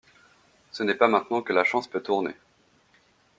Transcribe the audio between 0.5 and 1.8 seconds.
Ce n'est pas maintenant que la